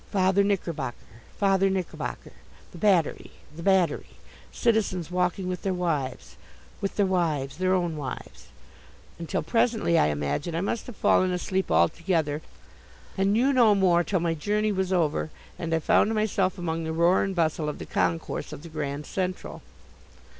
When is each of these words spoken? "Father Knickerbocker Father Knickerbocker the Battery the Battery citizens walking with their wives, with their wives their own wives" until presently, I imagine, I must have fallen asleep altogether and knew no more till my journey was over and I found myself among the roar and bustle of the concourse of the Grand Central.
"Father 0.09 0.43
Knickerbocker 0.43 0.97
Father 1.37 1.69
Knickerbocker 1.69 2.31
the 2.71 2.79
Battery 2.79 3.29
the 3.55 3.61
Battery 3.61 4.17
citizens 4.51 5.11
walking 5.11 5.47
with 5.47 5.61
their 5.61 5.75
wives, 5.75 6.37
with 6.81 6.95
their 6.95 7.05
wives 7.05 7.57
their 7.57 7.75
own 7.75 7.95
wives" 7.95 8.47
until 9.19 9.43
presently, 9.43 9.99
I 9.99 10.07
imagine, 10.07 10.55
I 10.55 10.61
must 10.61 10.87
have 10.87 10.95
fallen 10.95 11.31
asleep 11.31 11.69
altogether 11.71 12.41
and 13.15 13.31
knew 13.31 13.53
no 13.53 13.75
more 13.75 14.03
till 14.03 14.21
my 14.21 14.33
journey 14.33 14.71
was 14.71 14.91
over 14.91 15.29
and 15.59 15.71
I 15.71 15.77
found 15.77 16.15
myself 16.15 16.57
among 16.57 16.83
the 16.83 16.93
roar 16.93 17.21
and 17.21 17.35
bustle 17.35 17.69
of 17.69 17.77
the 17.77 17.85
concourse 17.85 18.51
of 18.51 18.63
the 18.63 18.69
Grand 18.69 19.05
Central. 19.05 19.61